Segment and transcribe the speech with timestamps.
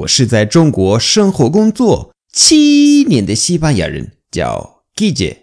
[0.00, 5.40] 我是在中国生活工作七年的西班牙人，叫 Guille。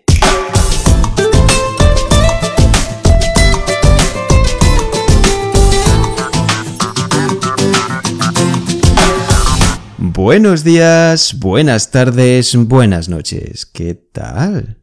[10.13, 13.63] Buenos días, buenas tardes, buenas noches.
[13.71, 14.77] ¿Qué tal?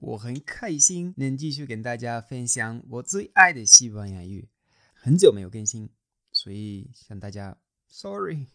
[0.00, 4.48] 我很开心能继续跟大家分享我最爱的西班牙语。
[4.92, 5.88] 很久没有更新，
[6.30, 7.56] 所以向大家
[7.88, 8.48] sorry。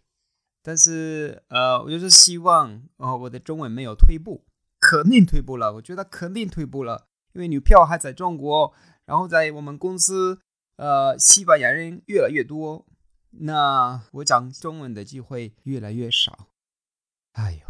[0.66, 4.46] 但是呃，我就是希望哦，我的中文没有退步，
[4.80, 5.74] 肯定退步了。
[5.74, 8.74] 我觉得肯定退步了，因为女票还在中国，
[9.06, 10.40] 然后在我们公司，
[10.78, 12.88] 呃，西班牙人越来越多，
[13.32, 16.48] 那我讲中文的机会越来越少。
[17.34, 17.68] 哎呦，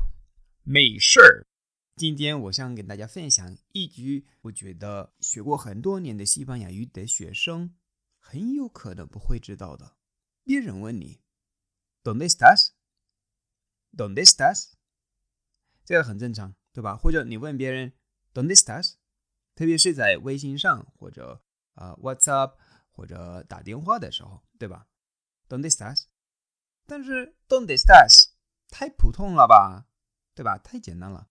[0.62, 1.48] 没事儿。
[1.96, 7.74] 今天我想跟大家分享一句，我觉得学过很多年的西班牙语的学生
[8.20, 9.96] 很有可能不会知道的。
[10.44, 11.22] 别人问你
[12.04, 12.30] ，¿Dónde
[13.94, 14.74] estás？¿Dónde estás？
[15.86, 16.96] 这个很正常，对吧？
[16.96, 17.94] 或者你问别人
[18.34, 18.96] ¿Dónde estás？
[19.56, 21.44] 特别是在微信上或者
[21.76, 22.56] 啊 WhatsApp
[22.92, 24.88] 或者打电话的时候，对吧
[25.48, 26.06] ？¿Dónde estás？
[26.86, 28.32] 但是 ¿Dónde estás？
[28.70, 29.88] 太普通了吧，
[30.34, 30.58] 对吧？
[30.58, 31.30] 太简单了。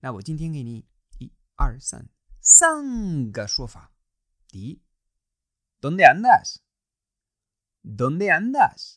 [0.00, 0.88] 那我今天给你
[1.18, 2.08] 一二三
[2.40, 3.92] 三个说法。
[4.48, 4.82] 第一
[5.80, 8.96] ，¿Dónde andas？¿Dónde andas？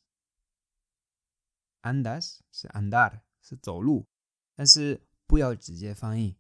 [1.85, 4.07] andas 是 andar 是走路，
[4.55, 6.35] 但是不要直接翻译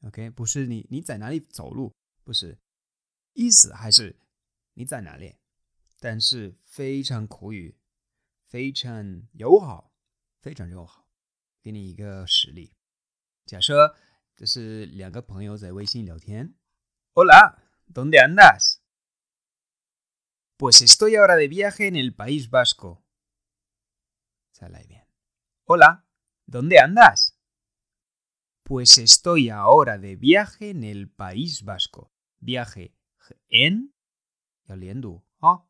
[0.00, 0.30] ，OK？
[0.30, 2.58] 不是你你在哪里走路，不是
[3.34, 4.16] 意思还是
[4.74, 5.36] 你在哪里，
[6.00, 7.76] 但是非常口语，
[8.48, 9.92] 非常友好，
[10.40, 11.06] 非常友好。
[11.62, 12.74] 给你一个实例，
[13.44, 13.94] 假设
[14.34, 16.54] 这是两个朋友在微信聊天
[17.14, 17.60] ，Hola。
[17.92, 18.80] ¿Dónde andas?
[20.56, 23.01] Pues estoy ahora de viaje en el País Vasco.
[24.87, 25.05] bien.
[25.65, 26.05] Hola,
[26.45, 27.37] ¿dónde andas?
[28.63, 32.11] Pues estoy ahora de viaje en el País Vasco.
[32.39, 32.95] Viaje
[33.49, 33.93] en.
[35.41, 35.65] ¿ah?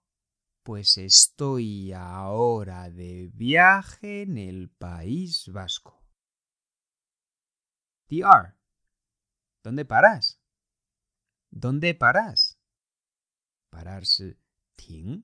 [0.64, 6.02] Pues estoy ahora de viaje en el País Vasco.
[8.10, 8.56] DR.
[9.64, 10.42] ¿Dónde paras?
[11.50, 12.58] ¿Dónde paras?
[13.70, 14.38] Pararse
[14.76, 15.24] ting.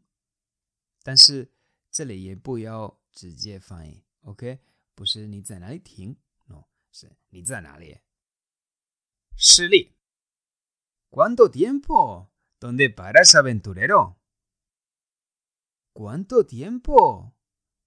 [1.03, 1.51] 但是
[1.91, 4.59] 这里也不要 直接翻译，OK，
[4.95, 7.99] 不是你在哪里停，no，是你在哪里。
[9.35, 9.97] 实例：¿
[11.09, 12.31] Cuánto tiempo?
[12.59, 14.19] ¿Dónde paras, aventurero?
[15.93, 17.35] ¿Cuánto tiempo?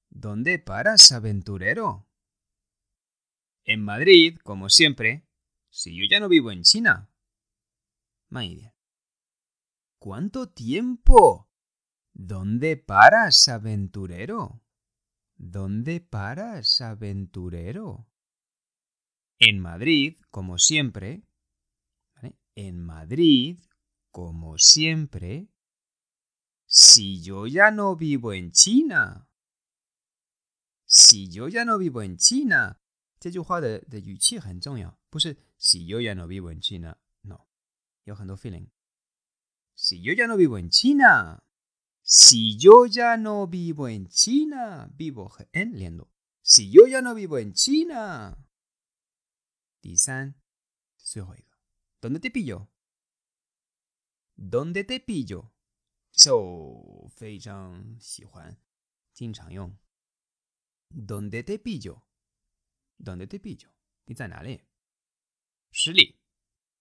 [0.09, 2.07] ¿Dónde paras, aventurero?
[3.65, 5.27] En Madrid, como siempre,
[5.71, 7.11] si yo ya no vivo en China.
[8.29, 8.77] Maidia.
[9.99, 11.51] ¿Cuánto tiempo?
[12.13, 14.63] ¿Dónde paras, aventurero?
[15.41, 18.09] ¿Dónde paras, aventurero?
[19.39, 21.23] En Madrid, como siempre.
[22.55, 23.59] En Madrid,
[24.11, 25.49] como siempre.
[26.67, 29.29] Si yo ya no vivo en China.
[30.85, 32.81] Si yo ya no vivo en China.
[33.19, 37.49] 这句话的的语气很重要，不是 si yo ya no vivo en China，no，
[38.05, 41.43] 有很多 feeling。Si yo ya no vivo en China。
[42.02, 46.12] si yo ya no vivo en China, vivo en liendo.
[46.42, 48.38] Si yo ya no vivo en China.
[52.02, 52.70] ¿Dónde te pillo?
[54.36, 55.54] ¿Dónde te pillo?
[56.10, 57.10] So,
[60.90, 62.04] ¿Dónde te pillo?
[62.98, 63.70] ¿Dónde te pillo?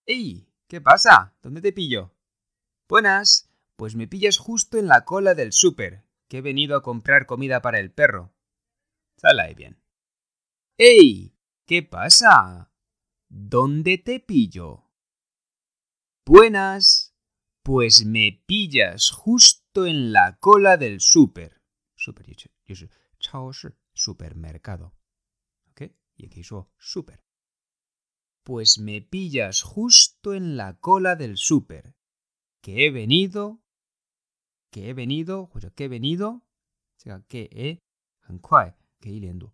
[0.05, 0.47] ¡Ey!
[0.67, 1.35] ¿Qué pasa?
[1.41, 2.13] ¿Dónde te pillo?
[2.87, 3.50] Buenas.
[3.81, 7.63] Pues me pillas justo en la cola del súper, que he venido a comprar comida
[7.63, 8.31] para el perro.
[9.17, 9.81] Sal ahí bien.
[10.77, 11.35] ¡Ey!
[11.65, 12.71] ¿Qué pasa?
[13.27, 14.83] ¿Dónde te pillo?
[16.27, 17.15] Buenas.
[17.63, 21.63] Pues me pillas justo en la cola del súper.
[21.95, 22.27] Súper,
[23.95, 24.93] supermercado.
[25.71, 25.81] ¿Ok?
[26.17, 27.23] Y aquí digo súper.
[28.43, 31.95] Pues me pillas justo en la cola del súper,
[32.61, 33.60] que he venido
[34.70, 36.40] que he venido 或者 que he venido
[36.96, 37.78] 这个 que he
[38.20, 39.52] 很快可以连读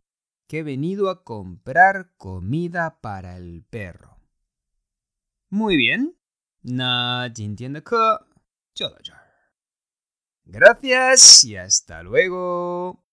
[0.48, 4.18] que he venido a comprar comida para el perro.
[5.48, 6.14] Muy bien，
[6.62, 8.28] 那今天的课
[8.74, 9.20] 就到这儿。
[10.44, 13.04] Gracias y hasta luego.